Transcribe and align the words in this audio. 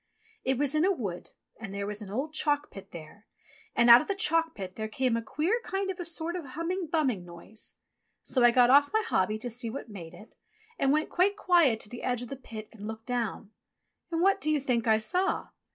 It 0.43 0.57
was 0.57 0.73
in 0.73 0.83
a 0.83 0.91
wood, 0.91 1.29
and 1.59 1.71
there 1.75 1.85
was 1.85 2.01
an 2.01 2.09
old 2.09 2.33
chalk 2.33 2.71
pit 2.71 2.89
there, 2.89 3.27
and 3.75 3.87
out 3.87 4.01
of 4.01 4.07
the 4.07 4.15
chalk 4.15 4.55
pit 4.55 4.75
there 4.75 4.87
came 4.87 5.15
a 5.15 5.21
queer 5.21 5.61
kind 5.63 5.91
of 5.91 5.99
a 5.99 6.03
sort 6.03 6.35
of 6.35 6.43
a 6.43 6.47
humming, 6.47 6.87
bumming 6.87 7.23
noise. 7.23 7.75
So 8.23 8.43
I 8.43 8.49
got 8.49 8.71
off 8.71 8.91
my 8.91 9.03
hobby 9.05 9.37
to 9.37 9.49
see 9.51 9.69
what 9.69 9.89
made 9.89 10.15
it, 10.15 10.33
and 10.79 10.91
went 10.91 11.11
quite 11.11 11.37
quiet 11.37 11.79
to 11.81 11.89
the 11.89 12.01
edge 12.01 12.23
of 12.23 12.29
the 12.29 12.35
pit 12.35 12.67
and 12.71 12.87
looked 12.87 13.05
down. 13.05 13.51
And 14.09 14.23
what 14.23 14.41
do 14.41 14.49
you 14.49 14.59
think 14.59 14.87
I 14.87 14.97
saw 14.97 15.49